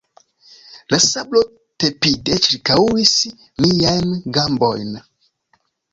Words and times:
La 0.93 0.97
sablo 1.03 1.43
tepide 1.83 2.39
ĉirkaŭis 2.47 3.13
miajn 3.67 4.17
gambojn. 4.39 4.91